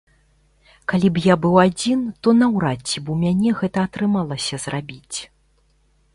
[0.93, 5.17] Калі б я быў адзін, то наўрад ці б у мяне гэта атрымалася зрабіць.